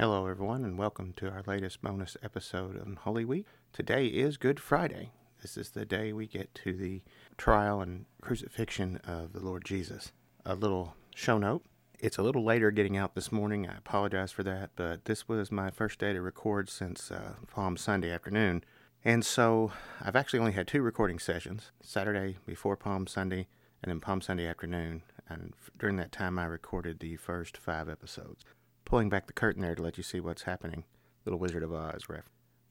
[0.00, 3.44] Hello, everyone, and welcome to our latest bonus episode of Holy Week.
[3.70, 5.10] Today is Good Friday.
[5.42, 7.02] This is the day we get to the
[7.36, 10.12] trial and crucifixion of the Lord Jesus.
[10.46, 11.66] A little show note.
[11.98, 13.68] It's a little later getting out this morning.
[13.68, 17.76] I apologize for that, but this was my first day to record since uh, Palm
[17.76, 18.64] Sunday afternoon.
[19.04, 19.70] And so
[20.00, 23.48] I've actually only had two recording sessions Saturday before Palm Sunday
[23.82, 25.02] and then Palm Sunday afternoon.
[25.28, 28.46] And during that time, I recorded the first five episodes
[28.90, 30.82] pulling back the curtain there to let you see what's happening.
[31.24, 32.24] Little Wizard of Oz ref.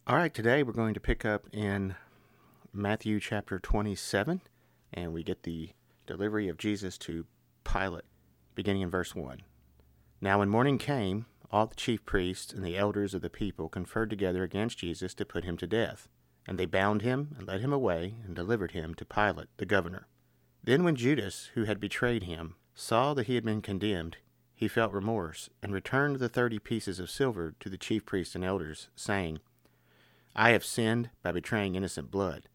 [0.06, 1.96] All right, today we're going to pick up in
[2.74, 4.42] Matthew chapter 27,
[4.92, 5.70] and we get the
[6.06, 7.26] delivery of Jesus to
[7.64, 8.04] Pilate,
[8.54, 9.44] beginning in verse 1.
[10.20, 14.10] Now, when morning came, all the chief priests and the elders of the people conferred
[14.10, 16.10] together against Jesus to put him to death.
[16.46, 20.08] And they bound him and led him away and delivered him to Pilate, the governor.
[20.62, 24.18] Then, when Judas, who had betrayed him, saw that he had been condemned,
[24.60, 28.44] he felt remorse, and returned the thirty pieces of silver to the chief priests and
[28.44, 29.40] elders, saying,
[30.36, 32.50] I have sinned by betraying innocent blood.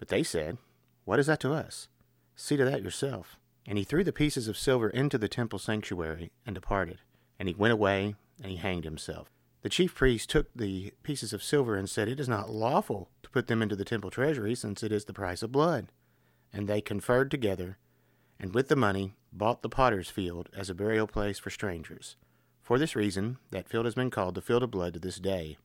[0.00, 0.58] But they said,
[1.04, 1.86] What is that to us?
[2.34, 3.38] See to that yourself.
[3.64, 6.98] And he threw the pieces of silver into the temple sanctuary, and departed.
[7.38, 9.30] And he went away, and he hanged himself.
[9.62, 13.30] The chief priests took the pieces of silver and said, It is not lawful to
[13.30, 15.92] put them into the temple treasury, since it is the price of blood.
[16.52, 17.78] And they conferred together,
[18.40, 22.16] and with the money bought the potter's field as a burial place for strangers.
[22.62, 25.58] For this reason, that field has been called the field of blood to this day.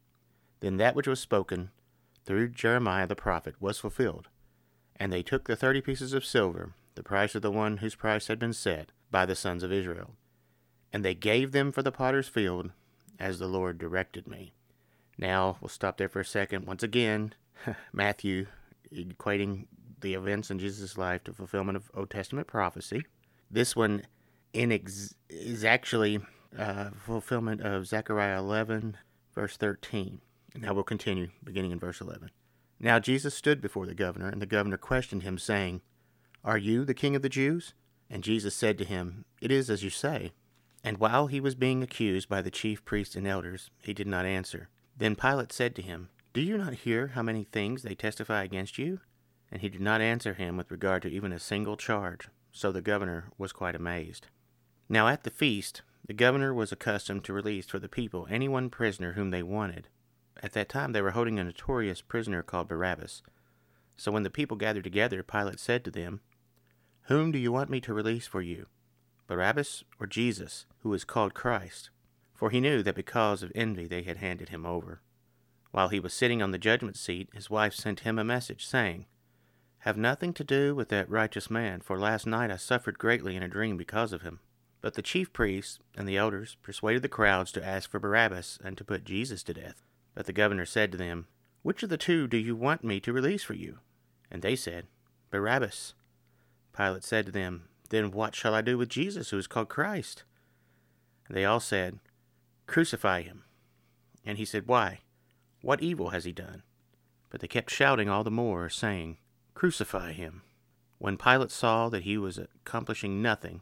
[0.60, 1.72] Then that which was spoken
[2.26, 4.28] through Jeremiah the prophet was fulfilled.
[4.96, 8.28] And they took the thirty pieces of silver, the price of the one whose price
[8.28, 10.16] had been set by the sons of Israel.
[10.92, 12.72] And they gave them for the potter's field,
[13.20, 14.54] as the Lord directed me.
[15.18, 16.66] Now, we'll stop there for a second.
[16.66, 17.34] Once again,
[17.94, 18.48] Matthew
[18.94, 19.68] equating
[20.02, 23.04] the events in Jesus' life to fulfillment of Old Testament prophecy.
[23.50, 24.04] This one
[24.54, 26.20] in ex- is actually
[26.58, 28.98] uh, fulfillment of Zechariah 11,
[29.34, 30.22] verse 13.
[30.56, 32.32] Now we'll continue, beginning in verse 11.
[32.80, 35.82] Now Jesus stood before the governor, and the governor questioned him, saying,
[36.44, 37.74] Are you the king of the Jews?
[38.10, 40.32] And Jesus said to him, It is as you say.
[40.84, 44.26] And while he was being accused by the chief priests and elders, he did not
[44.26, 44.70] answer.
[44.96, 48.78] Then Pilate said to him, Do you not hear how many things they testify against
[48.78, 49.00] you?
[49.52, 52.82] And he did not answer him with regard to even a single charge so the
[52.82, 54.28] governor was quite amazed.
[54.88, 58.70] Now at the feast, the governor was accustomed to release for the people any one
[58.70, 59.90] prisoner whom they wanted.
[60.42, 63.22] At that time they were holding a notorious prisoner called Barabbas.
[63.98, 66.22] So when the people gathered together, Pilate said to them,
[67.04, 68.68] Whom do you want me to release for you,
[69.28, 71.90] Barabbas or Jesus, who is called Christ?
[72.34, 75.02] For he knew that because of envy they had handed him over.
[75.72, 79.08] While he was sitting on the judgment seat, his wife sent him a message, saying,
[79.86, 83.44] have nothing to do with that righteous man, for last night I suffered greatly in
[83.44, 84.40] a dream because of him.
[84.82, 88.76] But the chief priests and the elders persuaded the crowds to ask for Barabbas and
[88.80, 89.84] to put Jesus to death.
[90.16, 91.28] But the governor said to them,
[91.62, 93.78] Which of the two do you want me to release for you?
[94.32, 94.88] And they said,
[95.30, 95.94] Barabbas.
[96.76, 100.24] Pilate said to them, Then what shall I do with Jesus, who is called Christ?
[101.28, 102.00] And they all said,
[102.66, 103.44] Crucify him.
[104.26, 105.02] And he said, Why?
[105.62, 106.64] What evil has he done?
[107.30, 109.18] But they kept shouting all the more, saying,
[109.56, 110.42] Crucify him.
[110.98, 113.62] When Pilate saw that he was accomplishing nothing,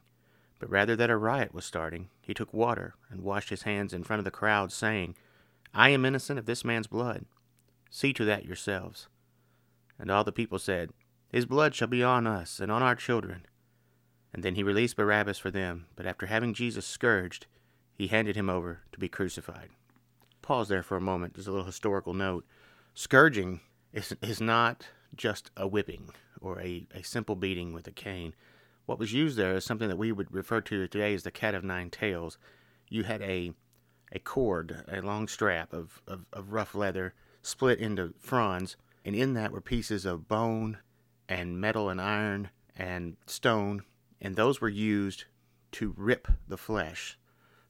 [0.59, 4.03] but rather that a riot was starting, he took water and washed his hands in
[4.03, 5.15] front of the crowd, saying,
[5.71, 7.25] I am innocent of this man's blood.
[7.91, 9.07] See to that yourselves.
[9.99, 10.89] And all the people said,
[11.29, 13.45] His blood shall be on us and on our children.
[14.33, 17.45] And then he released Barabbas for them, but after having Jesus scourged,
[17.93, 19.69] he handed him over to be crucified.
[20.41, 22.45] Pause there for a moment, just a little historical note.
[22.95, 23.61] Scourging
[23.93, 26.09] is, is not just a whipping
[26.41, 28.33] or a, a simple beating with a cane.
[28.85, 31.55] What was used there is something that we would refer to today as the cat
[31.55, 32.37] of nine tails.
[32.89, 33.53] You had a
[34.11, 39.33] a cord, a long strap of, of, of rough leather split into fronds, and in
[39.33, 40.77] that were pieces of bone
[41.27, 43.81] and metal and iron and stone,
[44.21, 45.25] and those were used
[45.71, 47.17] to rip the flesh.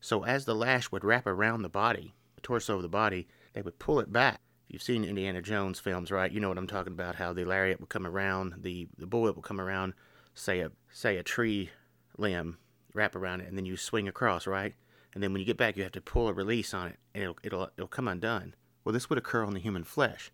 [0.01, 3.61] So as the lash would wrap around the body, the torso of the body, they
[3.61, 4.41] would pull it back
[4.73, 6.31] you've seen Indiana Jones films, right?
[6.31, 7.15] You know what I'm talking about.
[7.15, 9.93] How the lariat will come around, the the bullet will come around,
[10.33, 11.69] say a say a tree
[12.17, 12.57] limb,
[12.93, 14.73] wrap around it, and then you swing across, right?
[15.13, 17.23] And then when you get back, you have to pull a release on it, and
[17.23, 18.55] it'll it'll it'll come undone.
[18.83, 20.31] Well, this would occur on the human flesh,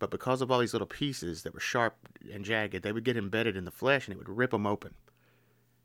[0.00, 1.96] but because of all these little pieces that were sharp
[2.30, 4.94] and jagged, they would get embedded in the flesh, and it would rip them open.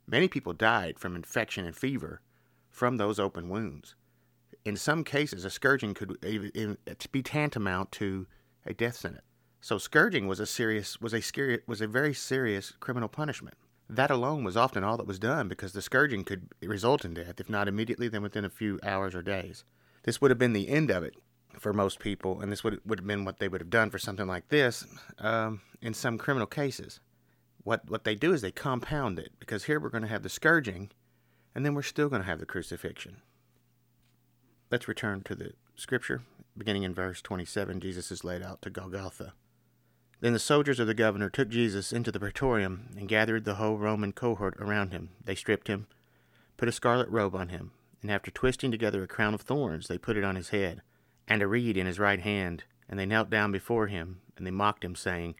[0.07, 2.21] Many people died from infection and fever
[2.71, 3.95] from those open wounds
[4.65, 6.19] in some cases, a scourging could
[7.11, 8.25] be tantamount to
[8.65, 9.23] a death sentence.
[9.61, 13.55] So scourging was a serious was a scary, was a very serious criminal punishment.
[13.87, 17.39] That alone was often all that was done because the scourging could result in death,
[17.39, 19.63] if not immediately, then within a few hours or days.
[20.03, 21.15] This would have been the end of it
[21.59, 23.99] for most people, and this would would have been what they would have done for
[23.99, 24.85] something like this
[25.19, 26.99] um, in some criminal cases.
[27.63, 30.29] What what they do is they compound it because here we're going to have the
[30.29, 30.91] scourging,
[31.53, 33.21] and then we're still going to have the crucifixion.
[34.75, 36.23] Let's return to the scripture,
[36.57, 37.79] beginning in verse 27.
[37.79, 39.31] Jesus is led out to Golgotha.
[40.19, 43.77] Then the soldiers of the governor took Jesus into the praetorium and gathered the whole
[43.77, 45.11] Roman cohort around him.
[45.23, 45.87] They stripped him,
[46.57, 49.97] put a scarlet robe on him, and after twisting together a crown of thorns, they
[49.97, 50.81] put it on his head,
[51.25, 52.65] and a reed in his right hand.
[52.89, 55.35] And they knelt down before him, and they mocked him, saying,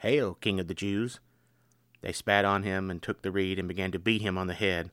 [0.00, 1.20] Hail, King of the Jews!
[2.02, 4.52] They spat on him, and took the reed, and began to beat him on the
[4.52, 4.90] head.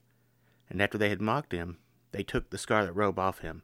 [0.69, 1.77] And after they had mocked him,
[2.13, 3.63] they took the scarlet robe off him,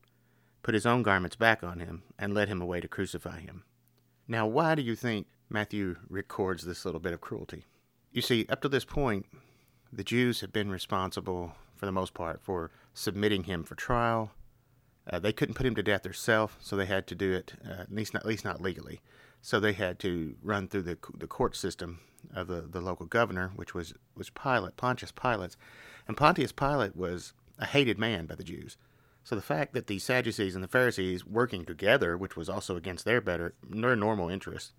[0.67, 3.63] put his own garments back on him, and led him away to crucify him.
[4.27, 7.63] Now, why do you think Matthew records this little bit of cruelty?
[8.11, 9.27] You see, up to this point,
[9.93, 14.31] the Jews have been responsible, for the most part, for submitting him for trial.
[15.09, 17.83] Uh, they couldn't put him to death themselves, so they had to do it uh,
[17.83, 18.99] at least not at least not legally.
[19.41, 22.01] So they had to run through the the court system
[22.35, 25.55] of the, the local governor, which was was Pilate, Pontius Pilate,
[26.09, 28.75] and Pontius Pilate was a hated man by the Jews.
[29.27, 33.03] So the fact that the Sadducees and the Pharisees working together, which was also against
[33.03, 34.71] their better their normal interests,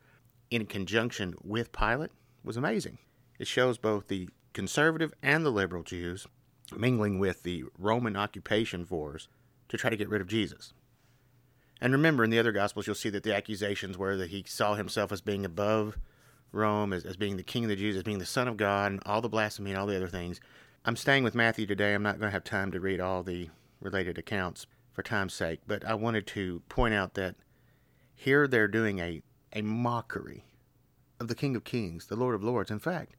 [0.51, 2.13] in conjunction with Pilate,
[2.43, 2.97] was amazing.
[3.39, 6.27] It shows both the conservative and the liberal Jews
[6.75, 9.29] mingling with the Roman occupation force
[9.69, 10.73] to try to get rid of Jesus.
[11.79, 14.77] And remember, in the other Gospels, you'll see that the accusations were that he saw
[14.77, 15.99] himself as being above
[16.53, 18.93] Rome, as, as being the king of the Jews, as being the Son of God,
[18.93, 20.41] and all the blasphemy and all the other things.
[20.87, 21.93] I'm staying with Matthew today.
[21.93, 25.61] I'm not going to have time to read all the related accounts for time's sake,
[25.67, 27.37] but I wanted to point out that
[28.15, 29.23] here they're doing a,
[29.53, 30.45] a mockery
[31.21, 32.71] of the King of Kings, the Lord of Lords.
[32.71, 33.17] In fact,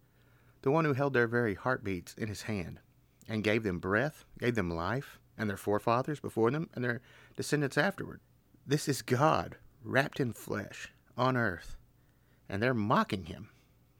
[0.61, 2.79] the one who held their very heartbeats in his hand
[3.27, 7.01] and gave them breath, gave them life, and their forefathers before them, and their
[7.37, 8.19] descendants afterward.
[8.67, 11.77] This is God wrapped in flesh on earth,
[12.49, 13.49] and they're mocking him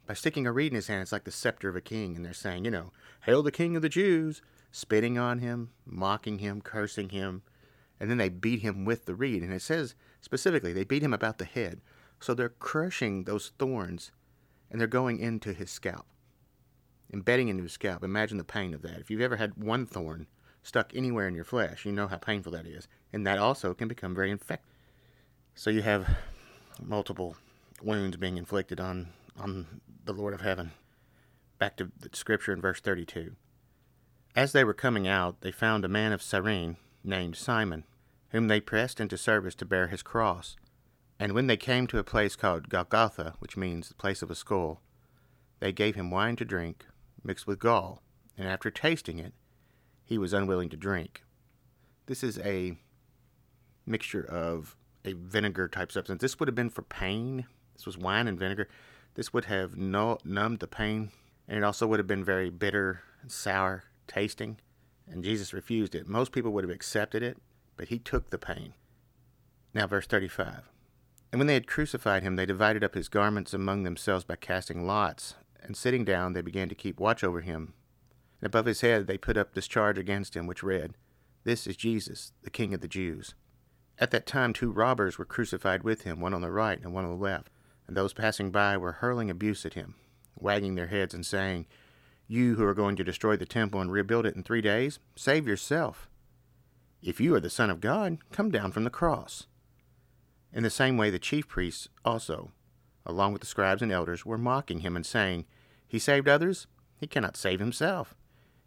[0.06, 1.02] by sticking a reed in his hand.
[1.02, 2.92] It's like the scepter of a king, and they're saying, you know,
[3.22, 4.42] Hail the King of the Jews!
[4.72, 7.42] Spitting on him, mocking him, cursing him,
[7.98, 9.42] and then they beat him with the reed.
[9.42, 11.80] And it says specifically, they beat him about the head.
[12.18, 14.10] So they're crushing those thorns
[14.70, 16.06] and they're going into his scalp,
[17.12, 18.04] embedding into his scalp.
[18.04, 18.98] Imagine the pain of that.
[18.98, 20.26] If you've ever had one thorn
[20.62, 22.88] stuck anywhere in your flesh, you know how painful that is.
[23.12, 24.70] And that also can become very infected.
[25.54, 26.08] So you have
[26.82, 27.36] multiple
[27.82, 29.08] wounds being inflicted on,
[29.38, 30.72] on the Lord of heaven.
[31.58, 33.34] Back to the scripture in verse 32.
[34.36, 37.84] As they were coming out, they found a man of Cyrene named Simon,
[38.28, 40.56] whom they pressed into service to bear his cross.
[41.18, 44.36] And when they came to a place called Golgotha, which means the place of a
[44.36, 44.82] skull,
[45.58, 46.86] they gave him wine to drink,
[47.24, 48.02] mixed with gall,
[48.38, 49.34] and after tasting it,
[50.04, 51.24] he was unwilling to drink.
[52.06, 52.78] This is a
[53.84, 56.20] mixture of a vinegar type substance.
[56.20, 57.46] This would have been for pain.
[57.74, 58.68] This was wine and vinegar.
[59.14, 61.10] This would have numbed the pain,
[61.48, 64.58] and it also would have been very bitter and sour tasting,
[65.08, 66.08] and Jesus refused it.
[66.08, 67.38] Most people would have accepted it,
[67.76, 68.74] but he took the pain.
[69.72, 70.68] Now, verse 35.
[71.32, 74.86] And when they had crucified him, they divided up his garments among themselves by casting
[74.86, 77.74] lots, and sitting down, they began to keep watch over him.
[78.40, 80.94] And above his head they put up this charge against him, which read,
[81.44, 83.34] This is Jesus, the King of the Jews.
[83.98, 87.04] At that time, two robbers were crucified with him, one on the right and one
[87.04, 87.50] on the left.
[87.86, 89.94] And those passing by were hurling abuse at him,
[90.36, 91.66] wagging their heads and saying,
[92.30, 95.48] you who are going to destroy the temple and rebuild it in three days, save
[95.48, 96.08] yourself.
[97.02, 99.48] If you are the Son of God, come down from the cross.
[100.52, 102.52] In the same way, the chief priests also,
[103.04, 105.44] along with the scribes and elders, were mocking him and saying,
[105.88, 108.14] He saved others, he cannot save himself.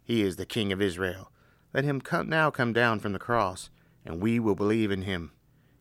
[0.02, 1.30] He is the King of Israel.
[1.72, 3.70] Let him come now come down from the cross,
[4.04, 5.32] and we will believe in him.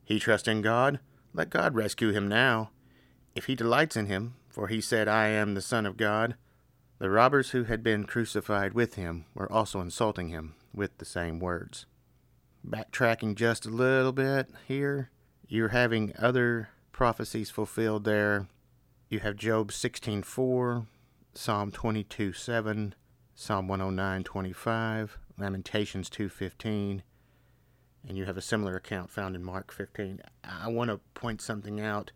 [0.05, 1.01] He trusts in God,
[1.33, 2.71] let God rescue him now.
[3.35, 6.35] If he delights in him, for he said, I am the Son of God,
[7.03, 11.37] the robbers who had been crucified with him were also insulting him with the same
[11.37, 11.85] words.
[12.65, 15.09] Backtracking just a little bit here,
[15.45, 18.47] you're having other prophecies fulfilled there.
[19.09, 20.85] You have Job 16:4,
[21.33, 22.93] Psalm 22:7,
[23.35, 27.03] Psalm 109:25, Lamentations 2:15,
[28.07, 30.21] and you have a similar account found in Mark 15.
[30.41, 32.13] I want to point something out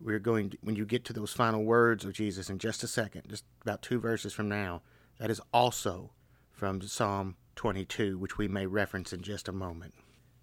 [0.00, 2.88] we're going to, when you get to those final words of Jesus in just a
[2.88, 4.82] second, just about two verses from now,
[5.18, 6.10] that is also
[6.52, 9.94] from Psalm 22, which we may reference in just a moment.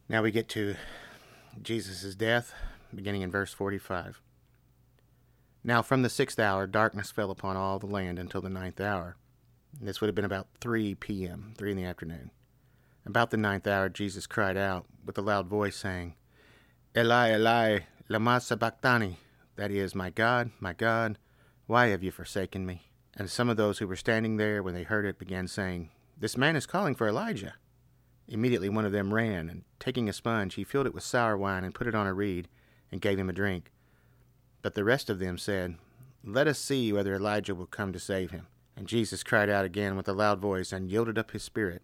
[0.10, 0.76] Now we get to
[1.62, 2.54] Jesus' death,
[2.94, 4.22] beginning in verse 45.
[5.64, 9.16] Now from the sixth hour, darkness fell upon all the land until the ninth hour.
[9.80, 12.32] And this would have been about 3 p.m., 3 in the afternoon.
[13.06, 16.16] About the ninth hour, Jesus cried out with a loud voice, saying,
[16.96, 19.18] Eli, Eli, lama sabachthani,
[19.56, 21.18] that is, My God, my God,
[21.68, 22.90] why have you forsaken me?
[23.16, 26.38] And some of those who were standing there, when they heard it, began saying, This
[26.38, 27.54] man is calling for Elijah.
[28.28, 31.64] Immediately one of them ran, and taking a sponge, he filled it with sour wine
[31.64, 32.48] and put it on a reed,
[32.92, 33.72] and gave him a drink.
[34.62, 35.76] But the rest of them said,
[36.24, 38.48] Let us see whether Elijah will come to save him.
[38.76, 41.84] And Jesus cried out again with a loud voice, and yielded up his spirit.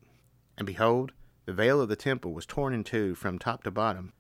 [0.57, 1.11] And behold,
[1.45, 4.13] the veil of the temple was torn in two from top to bottom,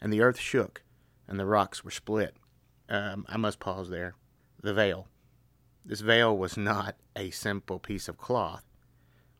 [0.00, 0.82] and the earth shook,
[1.26, 2.36] and the rocks were split.
[2.88, 4.14] Um, I must pause there.
[4.62, 5.08] The veil.
[5.84, 8.64] This veil was not a simple piece of cloth.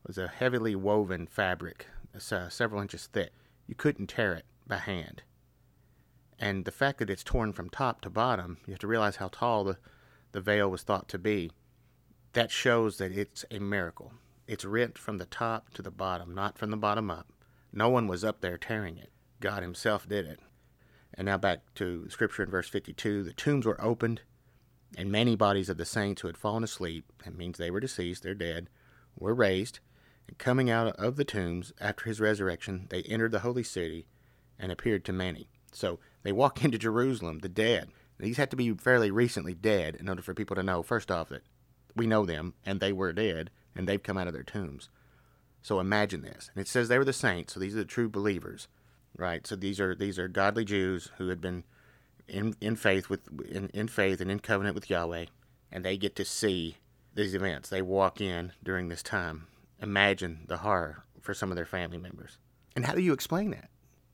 [0.05, 3.33] It was a heavily woven fabric, uh, several inches thick.
[3.67, 5.23] You couldn't tear it by hand.
[6.39, 9.29] And the fact that it's torn from top to bottom, you have to realize how
[9.29, 9.79] tall the,
[10.33, 11.51] the veil was thought to be.
[12.33, 14.13] That shows that it's a miracle.
[14.47, 17.33] It's rent from the top to the bottom, not from the bottom up.
[17.73, 19.11] No one was up there tearing it.
[19.41, 20.41] God Himself did it.
[21.15, 24.23] And now back to Scripture in verse 52 the tombs were opened,
[24.97, 28.23] and many bodies of the saints who had fallen asleep, that means they were deceased,
[28.23, 28.69] they're dead,
[29.19, 29.81] were raised.
[30.27, 34.07] And coming out of the tombs after his resurrection, they entered the holy city
[34.59, 35.49] and appeared to many.
[35.73, 37.91] So they walk into Jerusalem, the dead.
[38.19, 41.29] These had to be fairly recently dead in order for people to know, first off,
[41.29, 41.43] that
[41.95, 44.89] we know them and they were dead and they've come out of their tombs.
[45.63, 46.51] So imagine this.
[46.55, 48.69] And it says they were the saints, so these are the true believers,
[49.17, 49.47] right?
[49.47, 51.65] So these are these are godly Jews who had been
[52.27, 55.27] in in faith with in, in faith and in covenant with Yahweh,
[55.73, 56.77] and they get to see
[57.15, 57.69] these events.
[57.69, 59.47] They walk in during this time.
[59.81, 62.39] Imagine the horror for some of their family members.
[62.75, 63.71] And how do you explain that?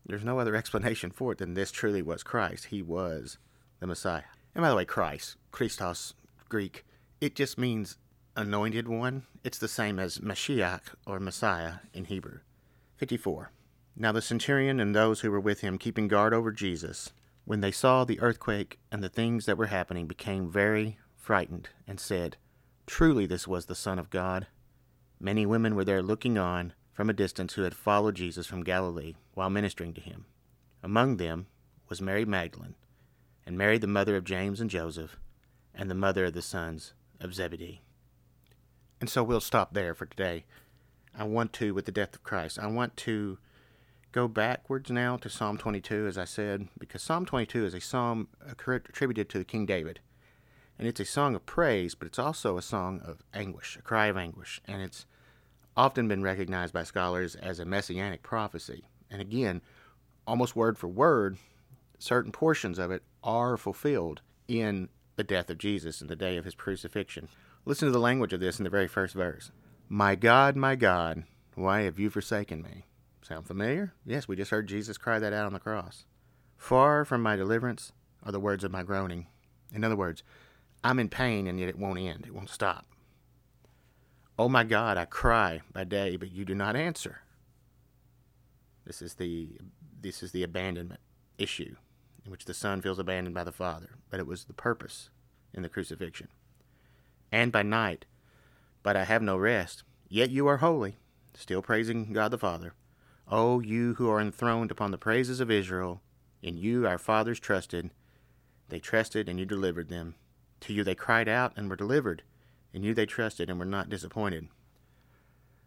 [0.06, 2.66] There's no other explanation for it than this truly was Christ.
[2.66, 3.38] He was
[3.80, 4.24] the Messiah.
[4.54, 6.14] And by the way, Christ, Christos,
[6.48, 6.84] Greek,
[7.20, 7.96] it just means
[8.36, 9.24] anointed one.
[9.42, 12.40] It's the same as Mashiach or Messiah in Hebrew.
[12.96, 13.50] 54.
[13.96, 17.12] Now the centurion and those who were with him keeping guard over Jesus,
[17.44, 22.00] when they saw the earthquake and the things that were happening, became very frightened and
[22.00, 22.36] said,
[22.86, 24.48] Truly this was the Son of God.
[25.20, 29.14] Many women were there looking on from a distance who had followed Jesus from Galilee
[29.34, 30.26] while ministering to him.
[30.82, 31.46] Among them
[31.88, 32.74] was Mary Magdalene,
[33.46, 35.16] and Mary the mother of James and Joseph,
[35.72, 37.80] and the mother of the sons of Zebedee.
[39.00, 40.44] And so we'll stop there for today.
[41.16, 43.38] I want to, with the death of Christ, I want to
[44.14, 48.28] go backwards now to Psalm 22, as I said, because Psalm 22 is a psalm
[48.48, 49.98] attributed to King David.
[50.78, 54.06] And it's a song of praise, but it's also a song of anguish, a cry
[54.06, 54.60] of anguish.
[54.68, 55.04] And it's
[55.76, 58.84] often been recognized by scholars as a messianic prophecy.
[59.10, 59.62] And again,
[60.28, 61.36] almost word for word,
[61.98, 66.44] certain portions of it are fulfilled in the death of Jesus and the day of
[66.44, 67.28] his crucifixion.
[67.64, 69.50] Listen to the language of this in the very first verse.
[69.88, 71.24] My God, my God,
[71.56, 72.84] why have you forsaken me?
[73.26, 73.94] Sound familiar?
[74.04, 76.04] Yes, we just heard Jesus cry that out on the cross.
[76.58, 77.90] Far from my deliverance
[78.22, 79.28] are the words of my groaning.
[79.72, 80.22] In other words,
[80.84, 82.84] I'm in pain and yet it won't end, it won't stop.
[84.38, 87.20] Oh my God, I cry by day, but you do not answer.
[88.84, 89.56] This is the
[90.02, 91.00] this is the abandonment
[91.38, 91.76] issue
[92.26, 95.08] in which the son feels abandoned by the father, but it was the purpose
[95.54, 96.28] in the crucifixion.
[97.32, 98.04] And by night,
[98.82, 99.82] but I have no rest.
[100.10, 100.98] Yet you are holy,
[101.32, 102.74] still praising God the Father.
[103.30, 106.02] O you who are enthroned upon the praises of Israel,
[106.42, 107.90] in you our fathers trusted.
[108.68, 110.14] They trusted, and you delivered them.
[110.60, 112.22] To you they cried out and were delivered.
[112.72, 114.48] In you they trusted and were not disappointed.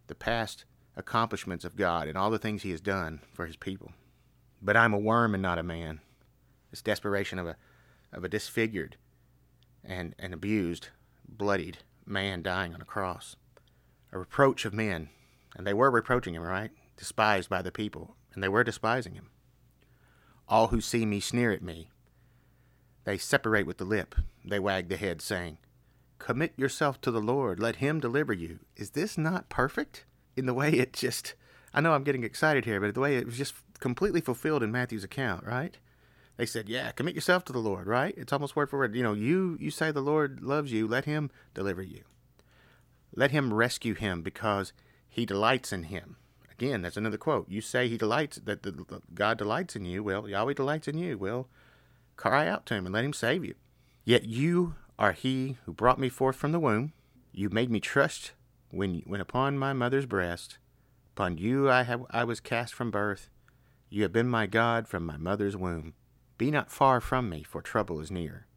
[0.07, 3.91] The past accomplishments of God and all the things He has done for His people.
[4.61, 6.01] But I'm a worm and not a man.
[6.71, 7.55] This desperation of a,
[8.11, 8.97] of a disfigured
[9.83, 10.89] and, and abused,
[11.27, 13.35] bloodied man dying on a cross.
[14.11, 15.09] A reproach of men.
[15.55, 16.71] And they were reproaching him, right?
[16.97, 19.29] Despised by the people, and they were despising him.
[20.49, 21.89] All who see me sneer at me.
[23.03, 24.15] They separate with the lip.
[24.43, 25.59] They wag the head, saying,
[26.19, 27.59] Commit yourself to the Lord.
[27.59, 28.59] Let him deliver you.
[28.75, 30.05] Is this not perfect?
[30.35, 31.35] In the way it just.
[31.73, 34.71] I know I'm getting excited here, but the way it was just completely fulfilled in
[34.71, 35.77] Matthew's account, right?
[36.37, 38.13] They said, "Yeah, commit yourself to the Lord." Right?
[38.17, 38.95] It's almost word for word.
[38.95, 40.87] You know, you you say the Lord loves you.
[40.87, 42.03] Let Him deliver you.
[43.15, 44.73] Let Him rescue him because
[45.09, 46.17] He delights in him.
[46.59, 47.47] Again, that's another quote.
[47.49, 50.03] You say he delights that the, the, God delights in you.
[50.03, 51.15] Well, Yahweh delights in you.
[51.15, 51.47] Well,
[52.15, 53.53] cry out to him and let him save you.
[54.03, 56.93] Yet you are he who brought me forth from the womb.
[57.31, 58.31] You made me trust
[58.71, 60.57] when when upon my mother's breast.
[61.15, 63.29] Upon you I have I was cast from birth.
[63.89, 65.93] You have been my God from my mother's womb.
[66.39, 68.47] Be not far from me, for trouble is near.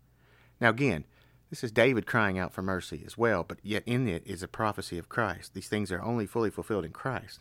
[0.59, 1.05] Now again,
[1.51, 4.49] this is David crying out for mercy as well, but yet in it is a
[4.49, 5.53] prophecy of Christ.
[5.53, 7.41] These things are only fully fulfilled in Christ.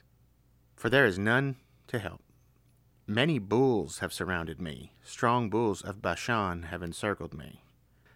[0.80, 1.58] For there is none
[1.88, 2.22] to help.
[3.06, 7.62] Many bulls have surrounded me, strong bulls of Bashan have encircled me.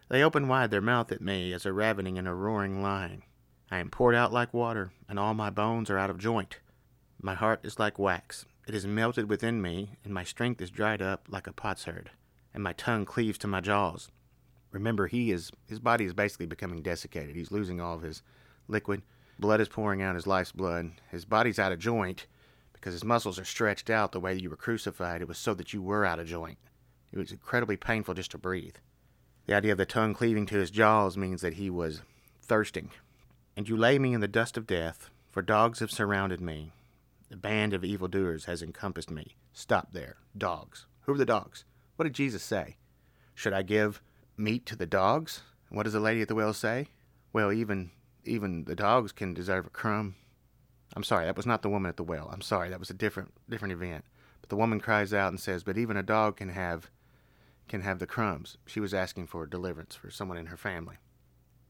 [0.08, 3.24] They open wide their mouth at me as a ravening and a roaring lion.
[3.70, 6.60] I am poured out like water, and all my bones are out of joint.
[7.22, 11.02] My heart is like wax, it is melted within me, and my strength is dried
[11.02, 12.12] up like a potsherd,
[12.54, 14.10] and my tongue cleaves to my jaws.
[14.72, 17.36] Remember, he is his body is basically becoming desiccated.
[17.36, 18.24] He's losing all of his
[18.70, 19.02] liquid.
[19.38, 20.92] Blood is pouring out his life's blood.
[21.12, 22.26] His body's out of joint,
[22.84, 25.22] because his muscles are stretched out the way you were crucified.
[25.22, 26.58] It was so that you were out of joint.
[27.14, 28.76] It was incredibly painful just to breathe.
[29.46, 32.02] The idea of the tongue cleaving to his jaws means that he was
[32.42, 32.90] thirsting.
[33.56, 36.74] And you lay me in the dust of death, for dogs have surrounded me.
[37.30, 39.38] The band of evildoers has encompassed me.
[39.54, 40.18] Stop there.
[40.38, 40.86] Dogs.
[41.04, 41.64] Who are the dogs?
[41.96, 42.76] What did Jesus say?
[43.34, 44.02] Should I give
[44.36, 45.42] meat to the dogs?
[45.70, 46.88] What does the lady at the well say?
[47.32, 47.92] Well, even
[48.26, 50.16] even the dogs can deserve a crumb.
[50.96, 52.30] I'm sorry, that was not the woman at the well.
[52.32, 54.06] I'm sorry, that was a different different event.
[54.42, 56.92] But the woman cries out and says, "But even a dog can have
[57.68, 60.98] can have the crumbs." She was asking for deliverance for someone in her family.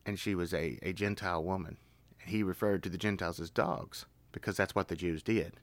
[0.05, 1.77] And she was a, a Gentile woman.
[2.21, 5.53] And he referred to the Gentiles as dogs because that's what the Jews did.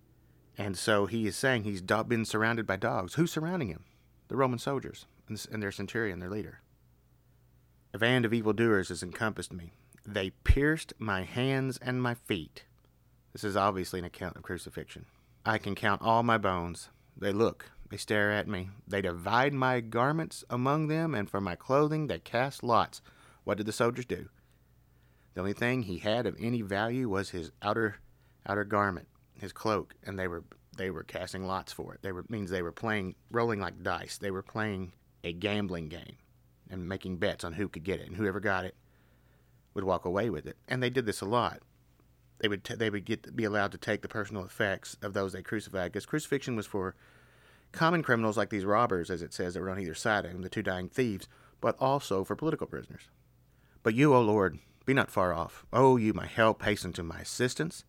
[0.57, 3.15] And so he is saying he's been surrounded by dogs.
[3.15, 3.85] Who's surrounding him?
[4.29, 6.61] The Roman soldiers and their centurion, their leader.
[7.93, 9.73] A band of evildoers has encompassed me.
[10.07, 12.65] They pierced my hands and my feet.
[13.33, 15.07] This is obviously an account of crucifixion.
[15.45, 16.89] I can count all my bones.
[17.17, 18.71] They look, they stare at me.
[18.87, 23.03] They divide my garments among them, and for my clothing they cast lots.
[23.45, 24.29] What did the soldiers do?
[25.35, 27.97] The only thing he had of any value was his outer
[28.47, 30.45] outer garment, his cloak, and they were
[30.77, 32.03] they were casting lots for it.
[32.03, 34.19] They were means they were playing rolling like dice.
[34.19, 36.17] They were playing a gambling game
[36.69, 38.77] and making bets on who could get it, and whoever got it
[39.75, 40.57] would walk away with it.
[40.69, 41.61] And they did this a lot
[42.41, 45.33] they would t- they would get be allowed to take the personal effects of those
[45.33, 46.95] they crucified because crucifixion was for
[47.73, 50.43] common criminals like these robbers, as it says, that were on either side of him,
[50.43, 51.29] the two dying thieves,
[51.61, 53.09] but also for political prisoners.
[53.83, 55.65] But you, O Lord, be not far off.
[55.73, 57.85] O you, my help, hasten to my assistance.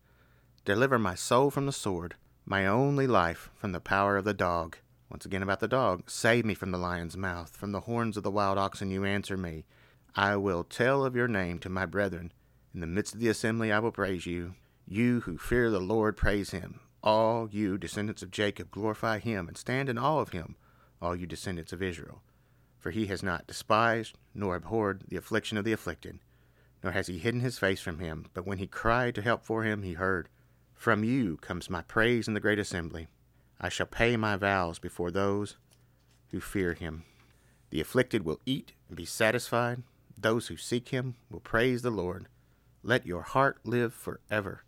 [0.64, 4.76] Deliver my soul from the sword, my only life from the power of the dog.
[5.10, 6.08] Once again about the dog.
[6.08, 9.36] Save me from the lion's mouth, from the horns of the wild oxen you answer
[9.36, 9.64] me.
[10.14, 12.32] I will tell of your name to my brethren
[12.74, 14.54] in the midst of the assembly I will praise you.
[14.86, 16.80] You who fear the Lord, praise him.
[17.02, 20.56] All you descendants of Jacob, glorify him, and stand in awe of him,
[21.00, 22.22] all you descendants of Israel.
[22.78, 26.18] For he has not despised nor abhorred the affliction of the afflicted,
[26.82, 28.26] nor has he hidden his face from him.
[28.34, 30.28] But when he cried to help for him, he heard.
[30.74, 33.08] From you comes my praise in the great assembly.
[33.60, 35.56] I shall pay my vows before those
[36.30, 37.04] who fear him.
[37.70, 39.84] The afflicted will eat and be satisfied.
[40.18, 42.26] Those who seek him will praise the Lord.
[42.84, 44.64] Let your heart live forever.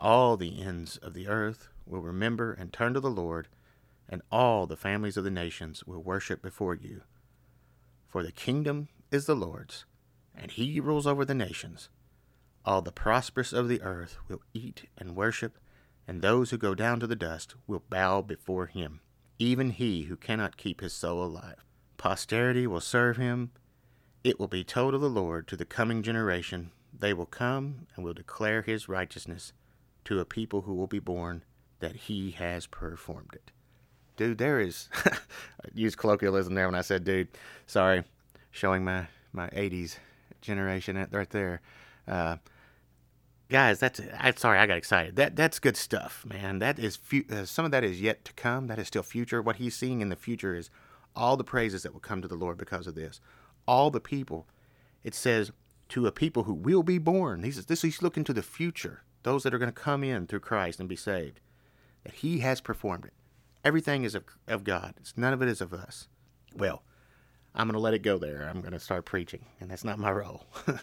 [0.00, 3.48] All the ends of the earth will remember and turn to the Lord,
[4.08, 7.02] and all the families of the nations will worship before you.
[8.06, 9.84] For the kingdom is the Lord's,
[10.32, 11.88] and he rules over the nations.
[12.64, 15.58] All the prosperous of the earth will eat and worship,
[16.06, 19.00] and those who go down to the dust will bow before him,
[19.40, 21.64] even he who cannot keep his soul alive.
[21.96, 23.50] Posterity will serve him.
[24.22, 28.04] It will be told of the Lord to the coming generation they will come and
[28.04, 29.52] will declare his righteousness
[30.04, 31.42] to a people who will be born
[31.80, 33.50] that he has performed it.
[34.16, 35.18] Dude, there is I
[35.74, 37.28] used colloquialism there when I said dude.
[37.66, 38.04] Sorry,
[38.50, 39.96] showing my my 80s
[40.40, 41.60] generation right there.
[42.06, 42.36] Uh,
[43.50, 45.16] guys, that's I sorry I got excited.
[45.16, 46.60] That that's good stuff, man.
[46.60, 48.68] That is fu- uh, some of that is yet to come.
[48.68, 49.42] That is still future.
[49.42, 50.70] What he's seeing in the future is
[51.16, 53.20] all the praises that will come to the Lord because of this.
[53.66, 54.46] All the people.
[55.02, 55.52] It says
[55.94, 57.44] to a people who will be born.
[57.44, 60.40] He's, this, he's looking to the future, those that are going to come in through
[60.40, 61.38] Christ and be saved.
[62.02, 63.12] That he has performed it.
[63.64, 64.94] Everything is of, of God.
[64.96, 66.08] It's, none of it is of us.
[66.52, 66.82] Well,
[67.54, 68.42] I'm going to let it go there.
[68.42, 70.46] I'm going to start preaching, and that's not my role.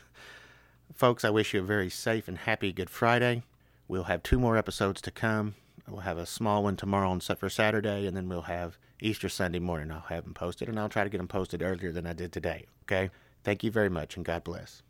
[0.93, 3.43] Folks, I wish you a very safe and happy Good Friday.
[3.89, 5.55] We'll have two more episodes to come.
[5.89, 9.27] We'll have a small one tomorrow on set for Saturday, and then we'll have Easter
[9.27, 9.91] Sunday morning.
[9.91, 12.31] I'll have them posted, and I'll try to get them posted earlier than I did
[12.31, 12.67] today.
[12.83, 13.09] Okay?
[13.43, 14.83] Thank you very much, and God bless.